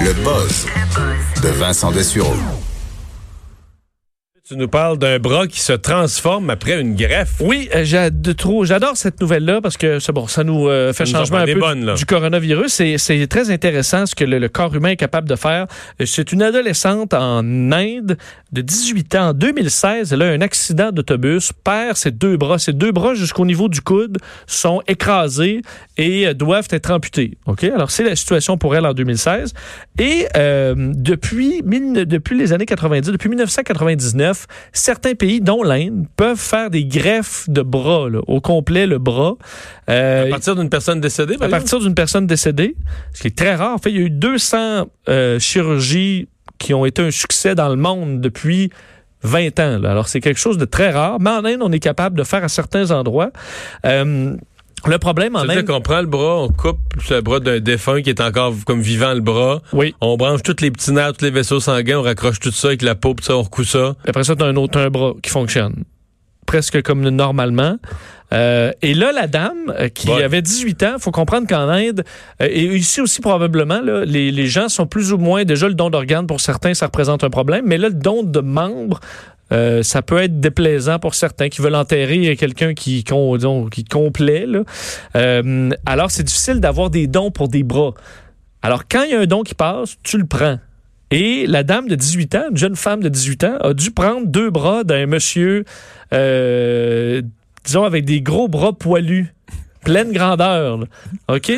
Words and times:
Le 0.00 0.12
buzz 0.24 0.66
de 1.42 1.48
Vincent 1.48 1.92
Dessureau. 1.92 2.34
Tu 4.48 4.56
nous 4.56 4.68
parles 4.68 4.96
d'un 4.96 5.18
bras 5.18 5.48
qui 5.48 5.58
se 5.58 5.72
transforme 5.72 6.50
après 6.50 6.80
une 6.80 6.94
greffe. 6.94 7.40
Oui, 7.40 7.68
euh, 7.74 7.82
j'adore 7.84 8.96
cette 8.96 9.20
nouvelle-là 9.20 9.60
parce 9.60 9.76
que 9.76 9.98
bon, 10.12 10.28
ça 10.28 10.44
nous 10.44 10.68
euh, 10.68 10.92
fait 10.92 11.04
Ça 11.04 11.18
changement 11.18 11.38
un 11.38 11.46
peu 11.46 11.58
bonnes, 11.58 11.94
du 11.94 12.06
coronavirus. 12.06 12.72
C'est- 12.96 13.26
très 13.26 13.50
intéressant 13.50 14.06
ce 14.06 14.14
que 14.14 14.22
le, 14.22 14.38
le 14.38 14.48
corps 14.48 14.72
humain 14.72 14.90
est 14.90 14.96
capable 14.96 15.28
de 15.28 15.34
faire. 15.34 15.66
Euh, 16.00 16.06
C'est 16.06 16.30
une 16.30 16.42
adolescente 16.42 17.12
en 17.12 17.40
Inde 17.72 18.16
de 18.52 18.60
18 18.60 19.16
ans. 19.16 19.28
En 19.30 19.32
2016, 19.32 20.12
elle 20.12 20.22
a 20.22 20.26
un 20.26 20.40
accident 20.40 20.92
d'autobus, 20.92 21.50
perd 21.64 21.96
ses 21.96 22.12
deux 22.12 22.36
bras. 22.36 22.60
Ses 22.60 22.72
deux 22.72 22.92
bras 22.92 23.14
jusqu'au 23.14 23.46
niveau 23.46 23.68
du 23.68 23.80
coude 23.80 24.18
sont 24.46 24.80
écrasés 24.86 25.62
et 25.96 26.32
doivent 26.34 26.68
être 26.70 26.92
amputés. 26.92 27.36
Ok, 27.46 27.64
alors 27.64 27.90
c'est 27.90 28.04
la 28.04 28.14
situation 28.14 28.56
pour 28.58 28.76
elle 28.76 28.86
en 28.86 28.94
2016. 28.94 29.54
Et 29.98 30.28
euh, 30.36 30.74
depuis, 30.76 31.62
depuis 31.64 32.38
les 32.38 32.52
années 32.52 32.66
90, 32.66 33.10
depuis 33.10 33.28
1999, 33.28 34.35
certains 34.72 35.14
pays, 35.14 35.40
dont 35.40 35.62
l'Inde, 35.62 36.06
peuvent 36.16 36.38
faire 36.38 36.70
des 36.70 36.84
greffes 36.84 37.48
de 37.48 37.62
bras, 37.62 38.08
là, 38.10 38.20
au 38.26 38.40
complet 38.40 38.86
le 38.86 38.98
bras. 38.98 39.34
Euh, 39.90 40.26
À 40.26 40.30
partir 40.30 40.56
d'une 40.56 40.68
personne 40.70 41.00
décédée, 41.00 41.34
à 41.34 41.38
par 41.38 41.46
exemple? 41.48 41.62
partir 41.62 41.80
d'une 41.80 41.94
personne 41.94 42.26
décédée, 42.26 42.76
ce 43.14 43.22
qui 43.22 43.28
est 43.28 43.36
très 43.36 43.54
rare. 43.54 43.74
En 43.74 43.78
fait, 43.78 43.90
il 43.90 43.96
y 43.96 43.98
a 44.00 44.02
eu 44.02 44.10
200 44.10 44.86
euh, 45.08 45.38
chirurgies 45.38 46.28
qui 46.58 46.72
ont 46.74 46.84
été 46.86 47.02
un 47.02 47.10
succès 47.10 47.54
dans 47.54 47.68
le 47.68 47.76
monde 47.76 48.20
depuis 48.20 48.70
20 49.22 49.58
ans. 49.60 49.78
là. 49.78 49.90
Alors, 49.90 50.08
c'est 50.08 50.20
quelque 50.20 50.38
chose 50.38 50.58
de 50.58 50.64
très 50.64 50.90
rare. 50.90 51.18
Mais 51.20 51.30
en 51.30 51.44
Inde, 51.44 51.58
on 51.62 51.72
est 51.72 51.78
capable 51.80 52.16
de 52.18 52.24
faire 52.24 52.44
à 52.44 52.48
certains 52.48 52.90
endroits. 52.90 53.30
Euh, 53.84 54.36
le 54.88 54.98
problème 54.98 55.36
en 55.36 55.40
Inde... 55.40 55.64
qu'on 55.64 55.80
prend 55.80 56.00
le 56.00 56.06
bras, 56.06 56.42
on 56.42 56.48
coupe 56.48 56.78
le 57.10 57.20
bras 57.20 57.40
d'un 57.40 57.60
défunt 57.60 58.02
qui 58.02 58.10
est 58.10 58.20
encore 58.20 58.54
comme 58.64 58.80
vivant 58.80 59.14
le 59.14 59.20
bras. 59.20 59.62
Oui. 59.72 59.94
On 60.00 60.16
branche 60.16 60.42
tous 60.42 60.60
les 60.60 60.70
petits 60.70 60.92
nerfs, 60.92 61.14
tous 61.14 61.24
les 61.24 61.30
vaisseaux 61.30 61.60
sanguins, 61.60 61.98
on 61.98 62.02
raccroche 62.02 62.40
tout 62.40 62.50
ça 62.50 62.68
avec 62.68 62.82
la 62.82 62.94
peau, 62.94 63.14
puis 63.14 63.24
ça, 63.24 63.36
on 63.36 63.42
recoue 63.42 63.64
ça. 63.64 63.94
Après 64.06 64.24
ça, 64.24 64.36
tu 64.36 64.42
as 64.42 64.46
un 64.46 64.56
autre 64.56 64.78
un 64.78 64.90
bras 64.90 65.12
qui 65.22 65.30
fonctionne. 65.30 65.84
Presque 66.46 66.80
comme 66.82 67.08
normalement. 67.08 67.76
Euh, 68.32 68.72
et 68.82 68.94
là, 68.94 69.12
la 69.12 69.26
dame 69.26 69.72
euh, 69.78 69.88
qui 69.88 70.10
avait 70.10 70.42
18 70.42 70.82
ans, 70.82 70.96
faut 70.98 71.12
comprendre 71.12 71.46
qu'en 71.46 71.68
Inde, 71.68 72.04
euh, 72.42 72.48
et 72.50 72.64
ici 72.64 73.00
aussi 73.00 73.20
probablement, 73.20 73.80
là, 73.80 74.04
les, 74.04 74.32
les 74.32 74.46
gens 74.46 74.68
sont 74.68 74.86
plus 74.86 75.12
ou 75.12 75.18
moins, 75.18 75.44
déjà 75.44 75.68
le 75.68 75.74
don 75.74 75.90
d'organes 75.90 76.26
pour 76.26 76.40
certains, 76.40 76.74
ça 76.74 76.86
représente 76.86 77.22
un 77.22 77.30
problème, 77.30 77.64
mais 77.66 77.78
là, 77.78 77.88
le 77.88 77.94
don 77.94 78.24
de 78.24 78.40
membres, 78.40 79.00
euh, 79.52 79.82
ça 79.82 80.02
peut 80.02 80.18
être 80.18 80.40
déplaisant 80.40 80.98
pour 80.98 81.14
certains 81.14 81.48
qui 81.48 81.60
veulent 81.60 81.76
enterrer 81.76 82.36
quelqu'un 82.36 82.74
qui, 82.74 83.04
qui 83.04 83.84
complet. 83.84 84.46
Euh, 85.14 85.70
alors, 85.86 86.10
c'est 86.10 86.24
difficile 86.24 86.60
d'avoir 86.60 86.90
des 86.90 87.06
dons 87.06 87.30
pour 87.30 87.48
des 87.48 87.62
bras. 87.62 87.94
Alors, 88.62 88.88
quand 88.88 89.04
il 89.04 89.12
y 89.12 89.14
a 89.14 89.20
un 89.20 89.26
don 89.26 89.42
qui 89.42 89.54
passe, 89.54 89.96
tu 90.02 90.18
le 90.18 90.26
prends. 90.26 90.58
Et 91.12 91.46
la 91.46 91.62
dame 91.62 91.86
de 91.86 91.94
18 91.94 92.34
ans, 92.34 92.44
une 92.50 92.56
jeune 92.56 92.76
femme 92.76 93.00
de 93.00 93.08
18 93.08 93.44
ans, 93.44 93.56
a 93.60 93.74
dû 93.74 93.92
prendre 93.92 94.26
deux 94.26 94.50
bras 94.50 94.82
d'un 94.82 95.06
monsieur, 95.06 95.64
euh, 96.12 97.22
disons, 97.64 97.84
avec 97.84 98.04
des 98.04 98.20
gros 98.22 98.48
bras 98.48 98.72
poilus. 98.72 99.32
Pleine 99.86 100.12
grandeur. 100.12 100.78
là. 100.78 100.84
OK? 101.28 101.50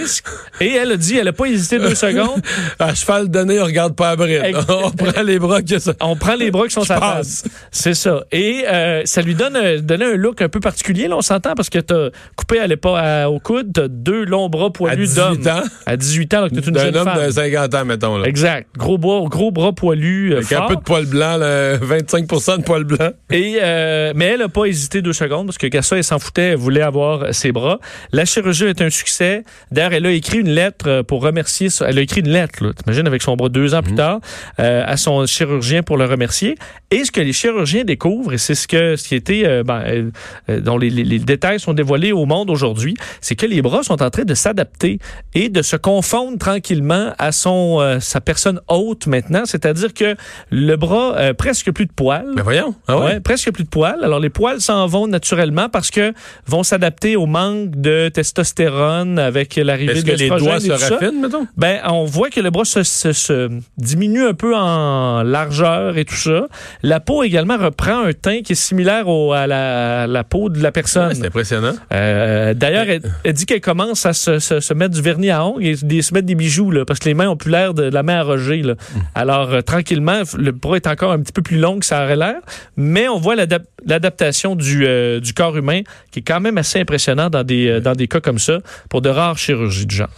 Et 0.61 0.73
elle 0.75 0.93
a 0.93 0.97
dit, 0.97 1.17
elle 1.17 1.25
n'a 1.25 1.33
pas 1.33 1.47
hésité 1.47 1.79
deux 1.79 1.95
secondes. 2.07 2.41
À 2.79 2.95
cheval 2.95 3.29
donné, 3.29 3.59
on 3.61 3.65
regarde 3.65 3.95
pas 3.97 4.11
à 4.11 4.17
bride. 4.17 4.43
On 4.69 4.91
prend 4.91 5.23
les 5.23 5.39
bras 5.39 5.63
que 5.63 5.79
ça. 5.79 5.95
On 6.01 6.15
prend 6.15 6.35
les 6.37 6.51
bras 6.51 6.67
qui 6.67 6.75
sont 6.75 6.85
sur 6.85 6.95
la. 7.01 7.23
C'est 7.71 7.95
ça. 7.95 8.25
Et 8.33 8.65
euh, 8.69 9.03
ça 9.07 9.23
lui 9.23 9.35
donne 9.35 9.57
un, 9.57 9.79
donnait 9.81 10.05
un 10.13 10.15
look 10.17 10.43
un 10.43 10.49
peu 10.49 10.61
particulier, 10.61 11.09
là, 11.09 11.17
on 11.17 11.23
s'entend, 11.23 11.55
parce 11.55 11.71
que 11.71 11.79
t'as 11.79 12.11
coupé 12.37 12.61
à 12.61 12.67
l'épaule, 12.67 12.99
à- 12.99 13.31
au 13.31 13.41
coude, 13.41 13.73
t'as 13.73 13.89
deux 13.89 14.25
longs 14.25 14.49
bras 14.49 14.67
À 14.67 14.71
poilus 14.71 15.07
18 15.07 15.17
d'homme. 15.17 15.49
ans, 15.49 15.63
À 15.87 15.97
18 15.97 16.35
ans, 16.35 16.49
que 16.49 16.55
t'es 16.55 16.69
une 16.69 16.79
jeune 16.79 16.97
homme 16.97 17.09
femme. 17.09 17.27
de 17.27 17.31
50 17.31 17.75
ans, 17.75 17.85
mettons. 17.85 18.19
Là. 18.19 18.27
Exact. 18.29 18.69
Gros 18.77 18.99
bras, 18.99 19.23
gros 19.29 19.51
bras 19.51 19.73
poilus. 19.73 20.33
euh, 20.35 20.39
Avec 20.39 20.53
un 20.53 20.67
peu 20.67 20.77
de 20.77 20.81
poil 20.81 21.07
blanc, 21.07 21.37
là, 21.39 21.77
25 21.79 22.27
de 22.59 22.63
poil 22.63 22.85
blanc. 22.85 23.11
Et 23.31 23.59
euh, 23.63 24.13
mais 24.15 24.27
elle 24.27 24.41
n'a 24.41 24.49
pas 24.49 24.67
hésité 24.67 25.01
deux 25.03 25.13
secondes 25.13 25.47
parce 25.47 25.59
que 25.59 25.67
Gassa, 25.67 25.97
elle 25.97 26.05
s'en 26.05 26.19
foutait, 26.19 26.43
elle 26.51 26.57
voulait 26.57 26.83
avoir 26.83 27.33
ses 27.35 27.53
bras. 27.53 27.79
La 28.19 28.25
chirurgie 28.25 28.65
est 28.65 28.83
un 28.83 28.91
succès. 28.91 29.45
D'ailleurs, 29.71 29.93
elle 29.93 30.05
a 30.07 30.11
écrit 30.11 30.39
une 30.39 30.49
lettre 30.51 30.89
euh, 30.89 31.03
pour 31.05 31.23
remercier. 31.23 31.69
Elle 31.87 31.99
a 31.99 32.01
écrit 32.01 32.21
une 32.21 32.31
lettre, 32.31 32.65
là, 32.65 32.73
t'imagines, 32.73 33.07
avec 33.07 33.23
son 33.23 33.37
bras 33.37 33.49
deux 33.49 33.77
ans 33.77 33.83
plus 33.83 33.95
tard, 33.95 34.19
euh, 34.59 34.83
à 34.85 34.97
son 34.97 35.25
chirurgien 35.25 35.85
pour 35.85 35.97
le 35.97 36.05
remercier. 36.05 36.57
Et 36.91 37.05
ce 37.05 37.13
que 37.13 37.21
les 37.21 37.33
chirurgiens 37.33 37.85
découvrent, 37.85 38.33
et 38.33 38.39
c'est 38.39 38.57
ce 38.57 38.67
que 38.67 38.97
ce 38.97 39.07
qui 39.07 39.15
était, 39.15 39.43
euh, 39.47 39.63
ben, 39.63 40.11
euh, 40.49 40.61
dont 40.61 40.79
les, 40.79 40.91
les- 40.91 41.05
les 41.05 41.21
détails 41.21 41.61
sont 41.61 41.75
dévoilés 41.75 42.11
au 42.11 42.27
monde 42.27 42.51
aujourd'hui, 42.51 42.97
c'est 43.21 43.37
que 43.37 43.47
les 43.47 43.63
bras 43.63 43.85
sont 43.85 44.03
en 44.03 44.11
train 44.11 44.25
de 44.25 44.35
s'adapter 44.35 44.99
et 45.35 45.49
de 45.49 45.63
se 45.63 45.77
confondre 45.77 46.39
tranquillement 46.39 47.13
à 47.19 47.31
son 47.31 47.99
sa 48.01 48.21
personne 48.21 48.59
haute 48.67 49.07
maintenant. 49.07 49.45
C'est-à-dire 49.45 49.95
que 49.95 50.17
le 50.51 50.75
bras 50.75 51.15
presque 51.35 51.71
plus 51.71 51.87
de 51.87 51.93
poils. 51.93 52.33
Mais 52.35 52.43
voyons. 52.43 52.75
Ah 52.89 52.99
ouais? 52.99 53.05
Ouais, 53.05 53.21
presque 53.21 53.53
plus 53.53 53.63
de 53.65 53.69
poils. 53.69 54.01
Alors 54.03 54.19
les 54.19 54.31
poils 54.31 54.61
s'en 54.61 54.87
vont 54.89 55.07
naturellement 55.07 55.69
parce 55.69 55.93
que 55.93 56.13
vont 56.47 56.65
s'adapter 56.65 57.15
au 57.15 57.27
manque 57.27 57.71
de 57.77 57.98
testostérone 58.09 59.19
avec 59.19 59.57
l'arrivée 59.57 59.93
Est-ce 59.93 60.05
de 60.05 60.13
que 60.13 60.17
les 60.17 60.29
doigts 60.29 60.61
se 60.61 60.71
raffinent, 60.73 61.21
mettons? 61.21 61.47
Ben, 61.57 61.81
on 61.87 62.05
voit 62.05 62.31
que 62.31 62.41
le 62.41 62.51
bras 62.51 62.65
se, 62.65 62.83
se- 62.83 63.13
se 63.13 63.49
diminue 63.77 64.27
un 64.27 64.35
peu 64.35 64.57
en 64.57 65.23
largeur 65.23 65.99
et 65.99 66.05
tout 66.05 66.15
ça. 66.15 66.47
La 66.83 67.01
peau 67.01 67.23
également 67.23 67.57
reprend 67.57 68.05
un 68.05 68.13
teint 68.13 68.43
qui 68.43 68.53
est 68.53 68.57
similaire 68.57 69.09
au- 69.09 69.33
à, 69.33 69.47
la, 69.47 70.07
la 70.07 70.25
peau 70.25 70.49
de 70.49 70.63
la 70.63 70.73
personne. 70.73 71.09
Ouais, 71.09 71.15
c'est 71.15 71.27
impressionnant. 71.27 71.73
Euh, 71.93 72.55
D'ailleurs, 72.55 72.87
elle, 72.89 73.03
elle 73.25 73.33
dit 73.33 73.47
qu'elle 73.47 73.61
commence 73.61 74.07
à 74.07 74.13
se, 74.13 74.73
mettre 74.75 74.95
du 74.95 75.03
vernis 75.03 75.31
à 75.31 75.45
ongles 75.45 75.65
et 75.65 75.75
des- 75.83 76.03
se 76.03 76.15
mettre 76.15 76.27
des 76.27 76.35
bijoux, 76.35 76.71
là, 76.71 76.85
parce 76.85 77.01
que 77.01 77.09
les 77.09 77.15
mains 77.15 77.29
ont 77.29 77.37
plus 77.37 77.51
l'air 77.51 77.75
de, 77.75 77.85
de 77.91 77.95
la 77.95 78.03
main 78.03 78.19
à 78.21 78.23
Roger. 78.23 78.63
Là. 78.63 78.75
Alors, 79.15 79.53
euh, 79.53 79.61
tranquillement, 79.61 80.23
le 80.37 80.53
bras 80.53 80.77
est 80.77 80.87
encore 80.87 81.13
un 81.13 81.21
petit 81.21 81.33
peu 81.33 81.43
plus 81.43 81.59
long 81.59 81.79
que 81.79 81.87
ça 81.87 82.05
aurait 82.05 82.17
l'air, 82.17 82.37
mais 82.77 83.09
on 83.09 83.19
voit 83.19 83.37
l'adap- 83.37 83.67
l'adaptation 83.87 84.55
du, 84.57 84.85
euh, 84.87 85.21
du 85.21 85.33
corps 85.33 85.57
humain 85.57 85.81
qui 86.11 86.21
est 86.21 86.23
quand 86.23 86.41
même 86.41 86.59
assez 86.59 86.81
impressionnant 86.81 87.31
dans 87.31 87.45
des, 87.45 87.81
dans 87.89 87.95
des 87.97 88.09
cas 88.09 88.21
comme 88.21 88.39
ça, 88.39 88.61
pour 88.91 89.01
de 89.03 89.09
rares 89.09 89.39
chirurgies 89.39 89.87
du 89.87 89.95
genre. 89.97 90.11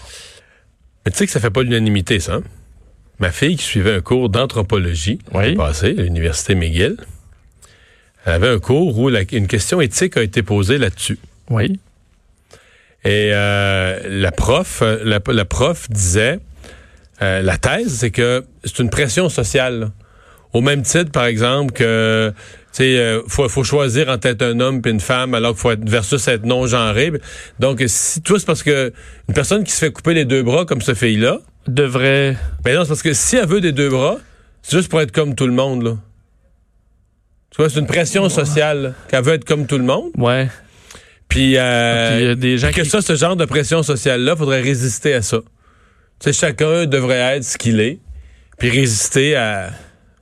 Mais 1.04 1.12
tu 1.12 1.18
sais 1.18 1.26
que 1.26 1.32
ça 1.32 1.40
fait 1.40 1.50
pas 1.50 1.62
l'unanimité, 1.62 2.18
ça. 2.20 2.34
hein? 2.34 2.42
Ma 3.20 3.30
fille 3.30 3.56
qui 3.56 3.64
suivait 3.64 3.94
un 3.94 4.00
cours 4.00 4.28
d'anthropologie 4.30 5.18
Oui. 5.34 5.56
à 5.58 5.86
l'université 5.88 6.54
McGill, 6.54 6.96
elle 8.24 8.32
avait 8.32 8.48
un 8.48 8.58
cours 8.58 8.98
où 8.98 9.08
la- 9.08 9.22
une 9.32 9.46
question 9.46 9.80
éthique 9.80 10.16
a 10.16 10.22
été 10.22 10.42
posée 10.42 10.78
là-dessus. 10.78 11.18
Oui. 11.50 11.78
Et 13.04 13.30
euh, 13.32 14.00
la 14.08 14.32
prof, 14.32 14.80
euh, 14.82 14.98
la, 15.04 15.20
la 15.32 15.44
prof 15.44 15.88
disait, 15.90 16.38
euh, 17.22 17.40
la 17.42 17.56
thèse, 17.56 17.94
c'est 17.98 18.10
que 18.10 18.44
c'est 18.64 18.78
une 18.78 18.90
pression 18.90 19.28
sociale. 19.28 19.80
là. 19.80 19.90
Au 20.52 20.60
même 20.62 20.82
titre, 20.82 21.10
par 21.12 21.26
exemple, 21.26 21.72
que 21.72 22.32
sais, 22.72 22.98
euh, 22.98 23.22
faut, 23.28 23.48
faut 23.48 23.64
choisir 23.64 24.08
entre 24.08 24.28
être 24.28 24.42
un 24.42 24.60
homme 24.60 24.80
et 24.84 24.90
une 24.90 25.00
femme, 25.00 25.34
alors 25.34 25.52
qu'il 25.52 25.60
faut 25.60 25.70
être 25.72 25.88
versus 25.88 26.26
être 26.28 26.44
non 26.44 26.66
genré. 26.66 27.12
Donc, 27.58 27.82
si 27.86 28.22
toi, 28.22 28.38
c'est 28.38 28.46
parce 28.46 28.62
que 28.62 28.92
une 29.28 29.34
personne 29.34 29.64
qui 29.64 29.72
se 29.72 29.78
fait 29.78 29.90
couper 29.92 30.14
les 30.14 30.24
deux 30.24 30.42
bras 30.42 30.64
comme 30.64 30.80
cette 30.80 30.98
fille-là, 30.98 31.38
Devrait. 31.66 32.36
ben 32.64 32.74
non, 32.76 32.82
c'est 32.84 32.88
parce 32.88 33.02
que 33.02 33.12
si 33.12 33.36
elle 33.36 33.46
veut 33.46 33.60
des 33.60 33.72
deux 33.72 33.90
bras, 33.90 34.18
c'est 34.62 34.76
juste 34.76 34.88
pour 34.90 35.00
être 35.00 35.12
comme 35.12 35.34
tout 35.34 35.46
le 35.46 35.52
monde, 35.52 35.82
là. 35.82 35.96
Tu 37.50 37.56
vois, 37.56 37.68
c'est 37.68 37.80
une 37.80 37.86
pression 37.86 38.28
sociale, 38.28 38.94
qu'elle 39.08 39.24
veut 39.24 39.34
être 39.34 39.44
comme 39.44 39.66
tout 39.66 39.78
le 39.78 39.84
monde. 39.84 40.10
Ouais. 40.16 40.48
Puis, 41.28 41.40
Puis, 41.52 41.58
euh, 41.58 42.18
il 42.20 42.26
y 42.26 42.30
a 42.30 42.34
des 42.34 42.58
gens 42.58 42.68
puis 42.68 42.76
que 42.76 42.80
qui- 42.82 42.88
ça, 42.90 43.02
ce 43.02 43.14
genre 43.16 43.36
de 43.36 43.44
pression 43.44 43.82
sociale-là, 43.82 44.36
faudrait 44.36 44.60
résister 44.60 45.14
à 45.14 45.22
ça. 45.22 45.38
Tu 45.38 45.44
sais, 46.24 46.32
chacun 46.32 46.86
devrait 46.86 47.36
être 47.36 47.44
ce 47.44 47.56
qu'il 47.58 47.80
est, 47.80 47.98
puis 48.58 48.68
résister 48.70 49.36
à... 49.36 49.70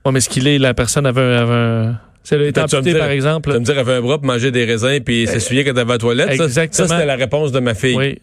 Ouais, 0.05 0.11
mais 0.11 0.21
ce 0.21 0.29
qu'il 0.29 0.47
est, 0.47 0.57
la 0.57 0.73
personne 0.73 1.05
avait 1.05 1.21
un. 1.21 1.37
Avait 1.41 1.53
un... 1.53 1.99
Si 2.23 2.33
elle 2.33 2.41
a 2.43 2.47
été 2.47 2.61
amputée, 2.61 2.93
par 2.95 3.09
exemple. 3.09 3.49
Tu 3.49 3.53
vas 3.53 3.59
me 3.59 3.65
dire, 3.65 3.73
elle 3.75 3.79
avait 3.79 3.93
un 3.93 4.01
bras 4.01 4.17
pour 4.17 4.27
manger 4.27 4.51
des 4.51 4.65
raisins 4.65 4.99
puis 5.03 5.25
s'essuyer 5.27 5.63
quand 5.63 5.71
elle 5.71 5.85
va 5.85 5.93
à 5.93 5.95
la 5.95 5.97
toilette. 5.97 6.39
Exactement. 6.39 6.87
Ça, 6.87 6.93
c'était 6.93 7.05
la 7.05 7.15
réponse 7.15 7.51
de 7.51 7.59
ma 7.59 7.73
fille. 7.73 7.95
Oui. 7.95 8.19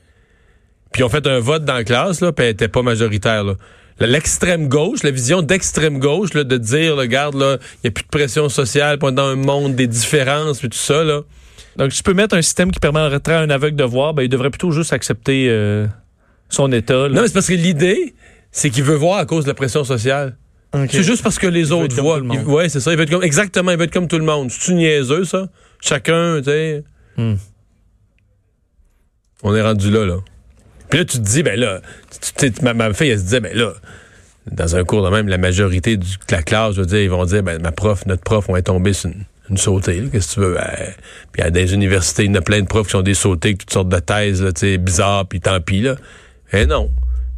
Puis 0.92 1.02
on 1.02 1.08
fait 1.08 1.26
un 1.26 1.40
vote 1.40 1.64
dans 1.64 1.74
la 1.74 1.84
classe, 1.84 2.20
là, 2.20 2.32
puis 2.32 2.44
elle 2.46 2.52
était 2.52 2.68
pas 2.68 2.82
majoritaire, 2.82 3.44
là. 3.44 3.54
L'extrême 3.98 4.68
gauche, 4.68 5.02
la 5.02 5.10
vision 5.10 5.40
d'extrême 5.40 5.98
gauche, 5.98 6.34
là, 6.34 6.44
de 6.44 6.58
dire, 6.58 6.96
regarde, 6.96 7.34
là, 7.34 7.56
il 7.76 7.86
n'y 7.86 7.88
a 7.88 7.90
plus 7.90 8.04
de 8.04 8.08
pression 8.08 8.50
sociale 8.50 8.98
pendant 8.98 9.24
un 9.24 9.36
monde 9.36 9.74
des 9.74 9.86
différences, 9.86 10.58
puis 10.58 10.68
tout 10.68 10.76
ça, 10.76 11.02
là. 11.02 11.22
Donc, 11.76 11.92
tu 11.92 12.02
peux 12.02 12.14
mettre 12.14 12.34
un 12.36 12.42
système 12.42 12.70
qui 12.70 12.78
permettrait 12.78 13.34
à 13.34 13.40
un 13.40 13.50
aveugle 13.50 13.76
de 13.76 13.84
voir, 13.84 14.14
ben, 14.14 14.22
il 14.22 14.28
devrait 14.28 14.50
plutôt 14.50 14.70
juste 14.70 14.92
accepter 14.92 15.46
euh, 15.48 15.86
son 16.48 16.70
état. 16.72 16.94
là. 16.94 17.08
Non, 17.08 17.22
mais 17.22 17.28
c'est 17.28 17.34
parce 17.34 17.48
que 17.48 17.54
l'idée, 17.54 18.14
c'est 18.50 18.70
qu'il 18.70 18.84
veut 18.84 18.94
voir 18.94 19.18
à 19.18 19.26
cause 19.26 19.44
de 19.44 19.48
la 19.50 19.54
pression 19.54 19.82
sociale. 19.84 20.36
C'est 20.90 21.02
juste 21.02 21.22
parce 21.22 21.38
que 21.38 21.46
les 21.46 21.72
autres 21.72 21.94
voient. 22.02 22.18
le 22.18 22.24
monde. 22.24 22.38
Il- 22.42 22.46
ouais, 22.52 22.68
c'est 22.68 22.80
ça. 22.80 22.90
Il 22.92 22.96
veut 22.96 23.04
être 23.04 23.10
comme, 23.10 23.22
exactement, 23.22 23.70
il 23.70 23.78
veut 23.78 23.84
être 23.84 23.92
comme 23.92 24.08
tout 24.08 24.18
le 24.18 24.24
monde. 24.24 24.50
C'est-tu 24.50 24.74
niaiseux, 24.74 25.24
ça? 25.24 25.48
Chacun, 25.80 26.38
tu 26.38 26.44
sais. 26.44 26.84
Hmm. 27.16 27.34
On 29.42 29.54
est 29.54 29.62
rendu 29.62 29.90
là, 29.90 30.04
là. 30.06 30.16
Puis 30.88 30.98
là, 31.00 31.04
tu 31.04 31.18
te 31.18 31.22
dis, 31.22 31.42
ben 31.42 31.58
là, 31.58 31.80
tu- 32.38 32.52
ma, 32.62 32.74
ma 32.74 32.92
fille, 32.94 33.08
elle 33.10 33.18
se 33.18 33.24
disait, 33.24 33.40
ben 33.40 33.54
là, 33.56 33.72
dans 34.50 34.76
un 34.76 34.84
cours 34.84 35.04
de 35.04 35.10
même, 35.10 35.28
la 35.28 35.38
majorité 35.38 35.96
du- 35.96 36.06
de 36.16 36.32
la 36.32 36.42
classe, 36.42 36.74
je 36.76 36.80
veux 36.80 36.86
dire, 36.86 37.00
ils 37.00 37.10
vont 37.10 37.24
dire, 37.24 37.42
ben 37.42 37.60
ma 37.60 37.72
prof, 37.72 38.06
notre 38.06 38.22
prof, 38.22 38.46
on 38.48 38.56
est 38.56 38.62
tombé 38.62 38.92
sur 38.92 39.10
une, 39.10 39.24
une 39.50 39.56
sautée, 39.56 40.00
là, 40.00 40.08
qu'est-ce 40.10 40.28
que 40.28 40.34
tu 40.34 40.40
veux? 40.40 40.54
Ben, 40.54 40.94
puis 41.32 41.42
à 41.42 41.50
des 41.50 41.74
universités, 41.74 42.24
il 42.24 42.28
y 42.28 42.30
en 42.30 42.36
a 42.36 42.40
plein 42.40 42.60
de 42.60 42.66
profs 42.66 42.86
qui 42.86 42.92
sont 42.92 43.02
des 43.02 43.14
sautés, 43.14 43.56
toutes 43.56 43.72
sortes 43.72 43.88
de 43.88 43.98
thèses, 43.98 44.42
là, 44.42 44.52
tu 44.52 44.60
sais, 44.60 44.78
bizarres, 44.78 45.26
puis 45.26 45.40
tant 45.40 45.60
pis, 45.60 45.80
là. 45.80 45.96
Eh 46.52 46.66
non. 46.66 46.90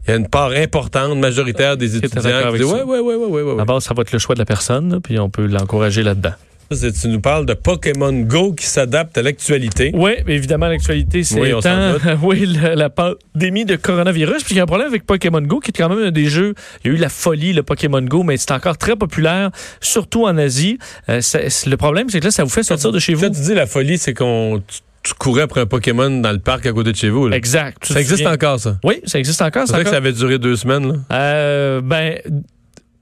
Il 0.08 0.12
y 0.12 0.14
a 0.14 0.16
une 0.16 0.28
part 0.28 0.52
importante, 0.52 1.18
majoritaire 1.18 1.76
des 1.76 1.96
étudiants 1.96 2.50
qui 2.52 2.58
disent 2.58 2.72
ouais, 2.72 2.82
ouais, 2.82 2.98
ouais, 2.98 3.14
ouais, 3.14 3.42
ouais. 3.42 3.56
D'abord, 3.56 3.82
ça 3.82 3.92
va 3.92 4.00
être 4.00 4.12
le 4.12 4.18
choix 4.18 4.34
de 4.34 4.40
la 4.40 4.46
personne, 4.46 4.90
là, 4.92 5.00
puis 5.02 5.18
on 5.18 5.28
peut 5.28 5.46
l'encourager 5.46 6.02
là-dedans. 6.02 6.32
Tu 6.70 7.08
nous 7.08 7.20
parles 7.20 7.46
de 7.46 7.54
Pokémon 7.54 8.12
Go 8.12 8.52
qui 8.52 8.66
s'adapte 8.66 9.16
à 9.16 9.22
l'actualité. 9.22 9.90
Oui, 9.94 10.12
évidemment, 10.26 10.68
l'actualité, 10.68 11.24
c'est 11.24 11.40
Oui, 11.40 11.50
étant 11.50 11.94
oui, 12.22 12.44
la, 12.46 12.74
la 12.74 12.90
pandémie 12.90 13.64
de 13.64 13.76
coronavirus. 13.76 14.44
Puis 14.44 14.54
il 14.54 14.56
y 14.58 14.60
a 14.60 14.64
un 14.64 14.66
problème 14.66 14.88
avec 14.88 15.06
Pokémon 15.06 15.40
Go, 15.40 15.60
qui 15.60 15.70
est 15.70 15.72
quand 15.72 15.88
même 15.88 16.06
un 16.06 16.10
des 16.10 16.26
jeux. 16.26 16.54
Il 16.84 16.90
y 16.90 16.94
a 16.94 16.96
eu 16.96 17.00
la 17.00 17.08
folie, 17.08 17.54
le 17.54 17.62
Pokémon 17.62 18.02
Go, 18.02 18.22
mais 18.22 18.36
c'est 18.36 18.52
encore 18.52 18.76
très 18.76 18.96
populaire, 18.96 19.50
surtout 19.80 20.26
en 20.26 20.36
Asie. 20.36 20.78
Euh, 21.08 21.20
le 21.66 21.76
problème, 21.76 22.10
c'est 22.10 22.20
que 22.20 22.26
là, 22.26 22.30
ça 22.30 22.44
vous 22.44 22.50
fait 22.50 22.62
sortir 22.62 22.92
de 22.92 22.98
chez 22.98 23.14
vous. 23.14 23.26
Quand 23.26 23.32
tu 23.32 23.40
dis 23.40 23.54
la 23.54 23.66
folie, 23.66 23.96
c'est 23.96 24.12
qu'on 24.12 24.62
tu, 25.02 25.14
courais 25.14 25.42
après 25.42 25.60
un 25.60 25.66
Pokémon 25.66 26.10
dans 26.20 26.32
le 26.32 26.38
parc 26.38 26.66
à 26.66 26.72
côté 26.72 26.92
de 26.92 26.96
chez 26.96 27.10
vous. 27.10 27.28
là. 27.28 27.36
Exact. 27.36 27.84
Ça 27.84 27.94
te 27.94 27.98
existe 27.98 28.18
souviens- 28.18 28.32
encore, 28.34 28.58
ça? 28.60 28.78
Oui, 28.84 29.00
ça 29.04 29.18
existe 29.18 29.40
encore. 29.42 29.62
C'est 29.62 29.68
c'est 29.68 29.72
vrai 29.74 29.84
que 29.84 29.90
ça 29.90 29.96
avait 29.96 30.12
duré 30.12 30.38
deux 30.38 30.56
semaines. 30.56 30.92
Là. 30.92 30.98
Euh, 31.12 31.80
ben, 31.80 32.18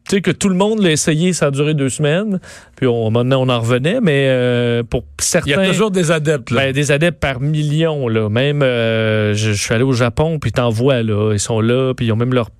tu 0.08 0.16
sais 0.16 0.20
que 0.22 0.30
tout 0.30 0.48
le 0.48 0.54
monde 0.54 0.80
l'a 0.82 0.90
essayé, 0.90 1.32
ça 1.32 1.46
a 1.46 1.50
duré 1.50 1.74
deux 1.74 1.88
semaines. 1.88 2.38
Puis 2.76 2.86
on, 2.86 3.10
maintenant, 3.10 3.42
on 3.42 3.48
en 3.48 3.60
revenait, 3.60 4.00
mais 4.00 4.26
euh, 4.28 4.82
pour 4.82 5.04
certains. 5.18 5.50
Il 5.50 5.50
y 5.50 5.54
a 5.54 5.66
toujours 5.68 5.90
des 5.90 6.10
adeptes. 6.10 6.50
Là. 6.50 6.66
Ben, 6.66 6.72
des 6.72 6.92
adeptes 6.92 7.18
par 7.20 7.40
millions, 7.40 8.06
là. 8.08 8.28
Même, 8.28 8.62
euh, 8.62 9.34
je, 9.34 9.52
je 9.52 9.62
suis 9.62 9.74
allé 9.74 9.82
au 9.82 9.92
Japon, 9.92 10.38
puis 10.38 10.52
t'en 10.52 10.68
vois, 10.70 11.02
là. 11.02 11.32
Ils 11.32 11.40
sont 11.40 11.60
là, 11.60 11.92
puis 11.94 12.06
ils 12.06 12.12
ont 12.12 12.16
même 12.16 12.34
leur 12.34 12.50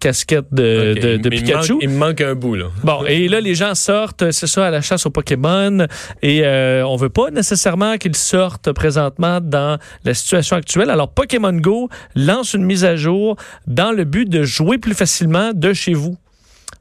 casquette 0.00 0.46
de, 0.52 0.94
Ok, 0.96 1.00
de- 1.02 1.16
de 1.18 1.28
il- 1.30 1.34
il 1.34 1.42
Pikachu. 1.44 1.72
manque- 1.74 1.82
Il 1.82 1.88
me 1.90 1.96
manque 1.98 2.20
un 2.20 2.34
bout. 2.34 2.54
Là. 2.56 2.66
Bon, 2.82 3.04
et 3.06 3.28
là, 3.28 3.40
les 3.40 3.54
gens 3.54 3.74
sortent, 3.74 4.30
c'est 4.32 4.46
ça, 4.46 4.66
à 4.66 4.70
la 4.70 4.80
chasse 4.80 5.06
aux 5.06 5.10
Pokémon. 5.10 5.86
Et 6.22 6.40
euh, 6.44 6.84
on 6.86 6.96
veut 6.96 7.08
pas 7.10 7.30
nécessairement 7.30 7.96
qu'ils 7.98 8.16
sortent 8.16 8.72
présentement 8.72 9.40
dans 9.40 9.78
la 10.04 10.14
situation 10.14 10.56
actuelle. 10.56 10.90
Alors, 10.90 11.10
Pokémon 11.12 11.52
Go 11.52 11.88
lance 12.16 12.54
une 12.54 12.64
mise 12.64 12.84
à 12.84 12.96
jour 12.96 13.36
dans 13.66 13.92
le 13.92 14.04
but 14.04 14.28
de 14.28 14.42
jouer 14.42 14.78
plus 14.78 14.94
facilement 14.94 15.52
de 15.54 15.72
chez 15.72 15.92
vous. 15.94 16.16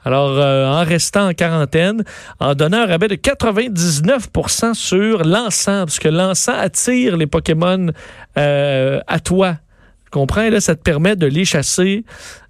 Alors, 0.05 0.37
euh, 0.37 0.65
en 0.65 0.83
restant 0.83 1.29
en 1.29 1.33
quarantaine, 1.33 2.03
en 2.39 2.55
donnant 2.55 2.83
un 2.83 2.85
rabais 2.85 3.09
de 3.09 3.15
99% 3.15 4.73
sur 4.73 5.23
l'encens, 5.23 5.85
parce 5.85 5.99
que 5.99 6.07
l'encens 6.07 6.57
attire 6.57 7.17
les 7.17 7.27
Pokémon 7.27 7.87
euh, 8.37 9.01
à 9.07 9.19
toi. 9.19 9.57
Tu 10.05 10.11
comprends? 10.11 10.49
Là, 10.49 10.61
ça 10.61 10.75
te 10.75 10.81
permet 10.81 11.15
de 11.15 11.27
les 11.27 11.45
chasser 11.45 12.05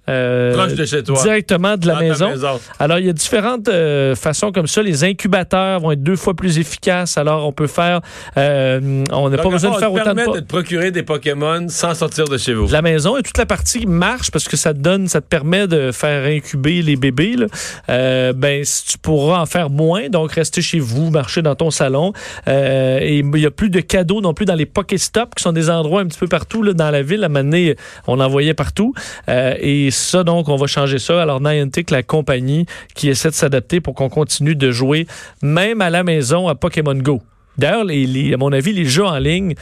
euh, 0.10 0.54
Proche 0.54 0.74
de 0.74 0.86
chez 0.86 1.04
toi. 1.04 1.22
directement 1.22 1.78
de 1.78 1.88
la 1.88 1.94
Dans 1.94 2.00
maison. 2.00 2.32
Alors, 2.80 3.00
il 3.00 3.06
y 3.06 3.10
a 3.10 3.14
différentes 3.14 3.68
euh, 3.68 4.16
façons 4.16 4.52
comme 4.52 4.68
ça. 4.68 4.82
Les 4.82 5.04
incubateurs 5.04 5.80
vont 5.80 5.92
être 5.92 6.04
deux 6.04 6.16
fois 6.16 6.34
plus 6.34 6.58
efficaces. 6.60 7.18
Alors, 7.18 7.48
on 7.48 7.52
peut 7.52 7.68
faire... 7.68 8.02
euh, 8.38 9.04
on 9.12 9.30
n'a 9.30 9.38
pas 9.38 9.50
besoin 9.50 9.72
de 9.72 9.78
faire 9.78 9.94
autant 9.94 10.14
de... 10.14 10.36
de 10.36 10.40
te 10.40 10.46
procurer 10.46 10.92
des 10.92 11.04
Pokémon 11.04 11.68
sans 11.70 11.94
sortir 11.94 12.26
de 12.26 12.38
chez 12.38 12.54
vous. 12.54 12.68
de 12.68 12.72
la 12.74 12.82
maison 12.82 13.18
et 13.18 13.24
toute 13.24 13.38
la 13.38 13.46
partie 13.46 13.86
marche 13.86 14.32
parce 14.32 14.48
que 14.48 14.58
ça 14.58 14.74
te 14.74 14.80
donne, 14.80 15.08
ça 15.08 15.22
te 15.22 15.28
permet 15.28 15.68
de 15.68 15.92
faire 15.92 16.26
incuber 16.26 16.82
les 16.82 16.96
bébés. 16.96 17.36
Là. 17.36 18.34
Ben, 18.34 18.64
si 18.64 18.86
tu 18.86 18.98
pourras 18.98 19.42
en 19.42 19.46
faire 19.46 19.70
moins, 19.70 20.10
donc 20.10 20.32
rester 20.32 20.62
chez 20.62 20.80
vous, 20.80 21.10
marcher 21.12 21.42
dans 21.42 21.56
ton 21.56 21.72
salon. 21.72 22.14
Et 22.48 23.20
il 23.20 23.26
n'y 23.26 23.46
a 23.46 23.52
plus 23.52 23.70
de 23.70 23.80
cadeaux 23.80 24.22
non 24.22 24.34
plus 24.34 24.46
dans 24.46 24.56
les 24.56 24.66
Pokéstops, 24.66 25.36
qui 25.36 25.44
sont 25.44 25.54
des 25.54 25.70
endroits 25.70 26.02
un 26.02 26.08
petit 26.08 26.20
peu 26.20 26.28
partout 26.28 26.64
là, 26.64 26.74
dans 26.74 26.90
la 26.90 27.02
ville. 27.02 27.24
À 27.24 27.28
un 27.28 27.30
moment 27.30 27.44
donné, 27.44 27.76
on 28.08 28.20
en 28.20 28.28
voyait 28.28 28.54
partout. 28.54 28.94
Et 29.28 29.92
ça, 30.00 30.24
donc, 30.24 30.50
on 30.50 30.56
va 30.56 30.68
changer 30.68 31.00
ça. 31.00 31.22
Alors, 31.22 31.42
Niantic, 31.42 31.92
la 31.92 32.04
compagnie 32.04 32.66
qui 32.96 33.10
essaie 33.10 33.30
de 33.30 33.36
s'adapter 33.36 33.80
pour 33.82 33.94
qu'on 33.96 34.10
continue 34.10 34.56
de 34.56 34.72
jouer, 34.72 35.08
même 35.42 35.82
à 35.82 35.90
la 35.90 36.04
maison, 36.04 36.48
à 36.48 36.56
Pokémon 36.56 36.96
Go. 36.96 37.22
D'ailleurs, 37.58 37.84
les, 37.84 38.06
les- 38.06 38.34
à 38.34 38.38
mon 38.38 38.52
avis, 38.54 38.72
les 38.74 38.86
jeux 38.86 39.06
en 39.06 39.18
ligne. 39.18 39.54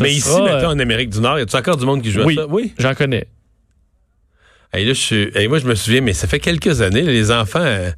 Mais 0.00 0.10
ici, 0.10 0.20
sera, 0.22 0.48
euh, 0.48 0.66
en 0.66 0.78
Amérique 0.78 1.10
du 1.10 1.20
Nord, 1.20 1.38
y 1.38 1.42
a-tu 1.42 1.56
encore 1.56 1.76
du 1.76 1.86
monde 1.86 2.02
qui 2.02 2.10
joue 2.10 2.22
Oui. 2.24 2.36
à 2.38 2.42
ça? 2.42 2.48
Oui. 2.48 2.72
J'en 2.78 2.94
connais. 2.94 3.26
Hey, 4.72 4.84
là, 4.84 4.92
je 4.92 5.00
suis... 5.00 5.30
hey, 5.34 5.46
moi, 5.48 5.58
je 5.58 5.66
me 5.66 5.74
souviens, 5.74 6.00
mais 6.00 6.12
ça 6.12 6.26
fait 6.26 6.40
quelques 6.40 6.80
années, 6.82 7.02
les 7.02 7.30
enfants... 7.30 7.60
euh, 7.62 7.90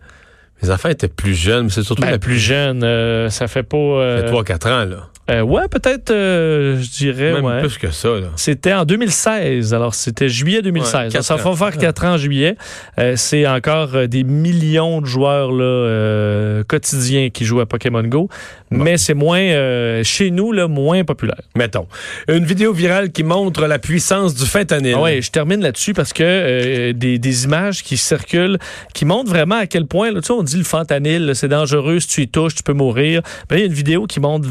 Les 0.63 0.71
enfants 0.71 0.89
étaient 0.91 1.09
plus 1.09 1.35
jeunes, 1.35 1.65
mais 1.65 1.71
c'est 1.71 1.83
surtout 1.83 2.03
Ben, 2.03 2.11
la 2.11 2.19
plus 2.19 2.39
jeune, 2.39 2.85
euh, 2.85 3.31
ça 3.31 3.49
fait 3.49 3.63
pas. 3.63 3.77
euh, 3.79 4.31
3-4 4.31 4.69
ans, 4.69 4.85
là. 4.85 5.09
Euh, 5.31 5.43
ouais, 5.43 5.69
peut-être, 5.69 6.11
euh, 6.11 6.81
je 6.81 6.91
dirais. 6.91 7.35
Même 7.35 7.45
ouais. 7.45 7.61
plus 7.61 7.77
que 7.77 7.91
ça. 7.91 8.09
C'était 8.37 8.73
en 8.73 8.85
2016. 8.85 9.75
Alors, 9.75 9.95
c'était 9.95 10.29
juillet 10.29 10.63
2016. 10.63 10.95
Ouais, 10.95 11.01
Alors, 11.01 11.13
quatre 11.13 11.25
ça 11.25 11.37
va 11.37 11.57
faire 11.57 11.77
4 11.77 12.05
ans 12.05 12.13
en 12.13 12.17
juillet. 12.17 12.57
Euh, 12.99 13.15
c'est 13.17 13.47
encore 13.47 13.95
euh, 13.95 14.07
des 14.07 14.25
millions 14.25 15.03
de 15.03 15.07
joueurs 15.07 15.53
là, 15.53 16.63
quotidiens 16.67 17.29
qui 17.29 17.45
jouent 17.45 17.61
à 17.61 17.67
Pokémon 17.67 18.03
Go. 18.03 18.29
Mais 18.71 18.99
c'est 18.99 19.15
moins, 19.15 20.03
chez 20.03 20.31
nous, 20.31 20.53
là, 20.53 20.69
moins 20.69 21.03
populaire. 21.05 21.41
Mettons. 21.55 21.87
Une 22.29 22.45
vidéo 22.45 22.75
virale 22.75 23.13
qui 23.13 23.25
montre 23.25 23.67
la 23.67 23.79
puissance 23.79 24.35
du 24.35 24.45
fentanyl. 24.45 24.95
Ah 24.97 25.01
ouais, 25.01 25.23
je 25.23 25.31
termine 25.31 25.63
là-dessus 25.63 25.95
parce 25.95 26.13
que 26.13 26.93
des, 26.93 27.19
des 27.19 27.45
images 27.45 27.83
qui 27.83 27.97
circulent, 27.97 28.59
qui 28.93 29.07
montrent 29.07 29.31
vraiment 29.31 29.57
à 29.57 29.67
quel 29.67 29.87
point, 29.87 30.13
là, 30.13 30.21
tu 30.21 30.27
sais, 30.27 30.33
on 30.35 30.43
dit 30.43 30.59
le 30.59 30.65
fentanyl, 30.65 31.33
c'est 31.35 31.49
dangereux, 31.49 32.01
si 32.01 32.09
tu 32.09 32.23
y 32.23 32.29
touches, 32.29 32.57
tu 32.57 32.63
peux 32.63 32.75
mourir. 32.75 33.23
Ben, 33.49 33.57
il 33.57 33.61
y 33.61 33.63
a 33.63 33.67
une 33.67 33.73
vidéo 33.73 34.07
qui 34.07 34.21
montre 34.21 34.47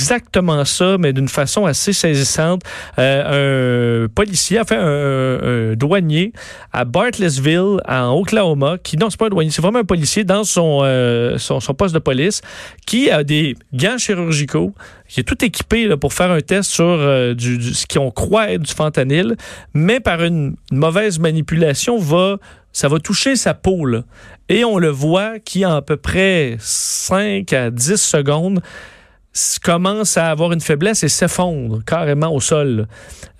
exactement 0.00 0.64
ça, 0.64 0.96
mais 0.98 1.12
d'une 1.12 1.28
façon 1.28 1.66
assez 1.66 1.92
saisissante. 1.92 2.62
Euh, 2.98 4.04
un 4.04 4.08
policier, 4.08 4.60
enfin 4.60 4.78
un, 4.78 5.70
un 5.72 5.74
douanier 5.74 6.32
à 6.72 6.84
Bartlesville, 6.84 7.78
en 7.88 8.12
Oklahoma, 8.18 8.76
qui, 8.82 8.96
non, 8.96 9.10
c'est 9.10 9.18
pas 9.18 9.26
un 9.26 9.30
douanier, 9.30 9.50
c'est 9.50 9.62
vraiment 9.62 9.80
un 9.80 9.84
policier 9.84 10.24
dans 10.24 10.44
son, 10.44 10.80
euh, 10.82 11.38
son, 11.38 11.60
poste 11.74 11.94
de 11.94 11.98
police, 12.00 12.40
qui 12.86 13.10
a 13.10 13.22
des 13.24 13.56
gants 13.72 13.98
chirurgicaux, 13.98 14.74
qui 15.08 15.20
est 15.20 15.24
tout 15.24 15.44
équipé 15.44 15.96
pour 15.96 16.12
faire 16.12 16.30
un 16.30 16.40
test 16.40 16.70
sur 16.70 16.84
euh, 16.84 17.34
du, 17.34 17.58
du- 17.58 17.74
ce 17.74 17.86
qu'on 17.86 18.10
croit 18.10 18.52
être 18.52 18.62
du 18.62 18.72
fentanyl, 18.72 19.36
mais 19.74 20.00
par 20.00 20.22
une 20.22 20.56
mauvaise 20.72 21.18
manipulation, 21.18 21.98
va, 21.98 22.38
ça 22.72 22.88
va 22.88 22.98
toucher 22.98 23.36
sa 23.36 23.54
peau. 23.54 23.84
là. 23.86 24.02
Et 24.48 24.64
on 24.64 24.78
le 24.78 24.88
voit 24.88 25.38
qui, 25.38 25.64
en 25.64 25.76
à 25.76 25.82
peu 25.82 25.96
près 25.96 26.56
5 26.58 27.52
à 27.52 27.70
10 27.70 27.96
secondes, 27.96 28.60
commence 29.62 30.16
à 30.16 30.30
avoir 30.30 30.52
une 30.52 30.60
faiblesse 30.60 31.02
et 31.02 31.08
s'effondre 31.08 31.82
carrément 31.84 32.34
au 32.34 32.40
sol. 32.40 32.86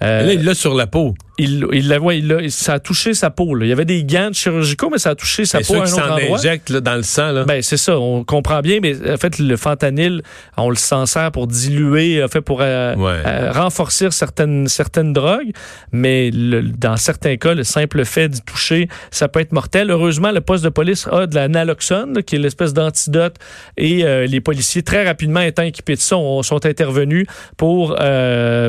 Euh, 0.02 0.22
Là, 0.22 0.32
il 0.32 0.44
l'a 0.44 0.54
sur 0.54 0.74
la 0.74 0.86
peau. 0.86 1.14
Il, 1.42 1.66
il, 1.72 1.88
la 1.88 1.98
voit, 1.98 2.14
il 2.14 2.28
l'a- 2.28 2.48
ça 2.48 2.74
a 2.74 2.78
touché 2.80 3.14
sa 3.14 3.30
peau. 3.30 3.54
là. 3.54 3.64
Il 3.66 3.68
y 3.68 3.72
avait 3.72 3.84
des 3.84 4.04
gants 4.04 4.30
chirurgicaux, 4.32 4.90
mais 4.90 4.98
ça 4.98 5.10
a 5.10 5.14
touché 5.14 5.44
sa 5.44 5.60
Et 5.60 5.64
peau 5.64 5.74
à 5.74 5.76
un 5.78 5.84
qui 5.84 5.92
autre 5.92 6.04
s'en 6.06 6.12
endroit. 6.14 6.38
injectent 6.38 6.70
là, 6.70 6.80
dans 6.80 6.96
le 6.96 7.02
sang, 7.02 7.32
là. 7.32 7.44
Ben, 7.44 7.62
c'est 7.62 7.76
ça, 7.76 7.98
on 7.98 8.24
comprend 8.24 8.60
bien, 8.60 8.78
mais 8.82 8.94
en 9.10 9.16
fait, 9.16 9.38
le 9.38 9.56
fentanyl, 9.56 10.22
on 10.56 10.70
le 10.70 10.76
s'en 10.76 11.06
sert 11.06 11.30
pour 11.32 11.46
diluer, 11.46 12.22
en 12.22 12.28
fait, 12.28 12.40
pour 12.40 12.60
euh, 12.62 12.94
Ouais. 12.96 13.22
euh, 13.26 13.52
renforcer 13.52 14.10
certaines, 14.10 14.68
certaines 14.68 15.12
drogues, 15.12 15.50
mais 15.92 16.30
le- 16.32 16.62
dans 16.62 16.96
certains 16.96 17.36
cas, 17.36 17.54
le 17.54 17.64
simple 17.64 18.04
fait 18.04 18.28
d'y 18.28 18.40
toucher, 18.42 18.88
ça 19.10 19.28
peut 19.28 19.40
être 19.40 19.52
mortel. 19.52 19.90
Heureusement, 19.90 20.30
le 20.32 20.40
poste 20.40 20.64
de 20.64 20.68
police 20.68 21.06
a 21.10 21.26
de 21.26 21.34
la 21.34 21.48
naloxone, 21.48 22.14
là, 22.14 22.22
qui 22.22 22.36
est 22.36 22.38
l'espèce 22.38 22.72
d'antidote, 22.74 23.36
et 23.76 24.04
euh, 24.04 24.26
les 24.26 24.40
policiers, 24.40 24.82
très 24.82 25.06
rapidement 25.06 25.40
étant 25.40 25.62
équipés 25.62 25.94
de 25.94 26.00
ça, 26.00 26.16
ont- 26.16 26.42
sont 26.42 26.64
intervenus 26.66 27.26
pour 27.56 27.96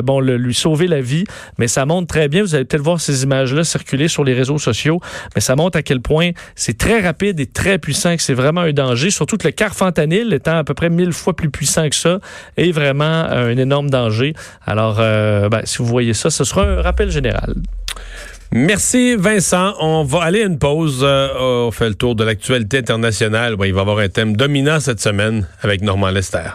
bon, 0.02 0.20
le- 0.20 0.36
lui 0.36 0.54
sauver 0.54 0.86
la 0.86 1.00
vie. 1.00 1.24
Mais 1.58 1.68
ça 1.68 1.86
montre 1.86 2.06
très 2.08 2.28
bien, 2.28 2.42
vous 2.42 2.54
allez 2.62 2.68
peut-être 2.68 2.82
voir 2.82 3.00
ces 3.00 3.24
images-là 3.24 3.64
circuler 3.64 4.08
sur 4.08 4.24
les 4.24 4.34
réseaux 4.34 4.58
sociaux, 4.58 5.00
mais 5.34 5.40
ça 5.40 5.56
montre 5.56 5.78
à 5.78 5.82
quel 5.82 6.00
point 6.00 6.30
c'est 6.54 6.78
très 6.78 7.00
rapide 7.00 7.40
et 7.40 7.46
très 7.46 7.78
puissant, 7.78 8.16
que 8.16 8.22
c'est 8.22 8.34
vraiment 8.34 8.62
un 8.62 8.72
danger, 8.72 9.10
surtout 9.10 9.36
que 9.36 9.46
le 9.46 9.52
carfentanyl, 9.52 10.32
étant 10.32 10.56
à 10.56 10.64
peu 10.64 10.74
près 10.74 10.90
mille 10.90 11.12
fois 11.12 11.34
plus 11.34 11.50
puissant 11.50 11.88
que 11.88 11.96
ça, 11.96 12.18
est 12.56 12.72
vraiment 12.72 13.04
un 13.04 13.56
énorme 13.56 13.90
danger. 13.90 14.34
Alors, 14.64 14.96
euh, 15.00 15.48
ben, 15.48 15.62
si 15.64 15.78
vous 15.78 15.86
voyez 15.86 16.14
ça, 16.14 16.30
ce 16.30 16.44
sera 16.44 16.64
un 16.64 16.82
rappel 16.82 17.10
général. 17.10 17.54
Merci 18.54 19.16
Vincent. 19.16 19.74
On 19.80 20.04
va 20.04 20.22
aller 20.24 20.42
à 20.42 20.46
une 20.46 20.58
pause. 20.58 21.00
Euh, 21.02 21.28
on 21.38 21.70
fait 21.70 21.88
le 21.88 21.94
tour 21.94 22.14
de 22.14 22.22
l'actualité 22.22 22.78
internationale. 22.78 23.54
Ouais, 23.54 23.68
il 23.68 23.74
va 23.74 23.80
y 23.80 23.82
avoir 23.82 23.98
un 23.98 24.08
thème 24.08 24.36
dominant 24.36 24.78
cette 24.78 25.00
semaine 25.00 25.48
avec 25.62 25.80
Normand 25.80 26.10
Lester. 26.10 26.50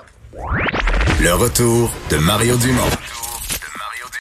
Le 1.20 1.34
retour 1.34 1.92
de 2.12 2.18
Mario 2.18 2.56
Dumont. 2.58 3.07